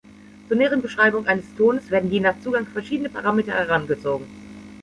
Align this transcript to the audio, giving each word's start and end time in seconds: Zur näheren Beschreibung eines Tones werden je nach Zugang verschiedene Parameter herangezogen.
Zur 0.47 0.57
näheren 0.57 0.81
Beschreibung 0.81 1.27
eines 1.27 1.45
Tones 1.55 1.91
werden 1.91 2.09
je 2.09 2.21
nach 2.21 2.39
Zugang 2.39 2.65
verschiedene 2.65 3.09
Parameter 3.09 3.51
herangezogen. 3.53 4.25